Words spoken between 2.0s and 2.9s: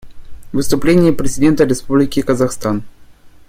Казахстан.